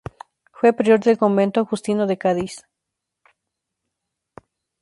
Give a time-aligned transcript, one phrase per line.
[0.51, 2.65] Fue prior del convento agustino de Cádiz.